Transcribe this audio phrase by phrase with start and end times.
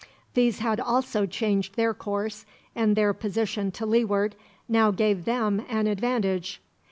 [0.33, 2.43] These had also changed their course,
[2.75, 4.35] and their position to leeward
[4.67, 6.59] now gave them an advantage.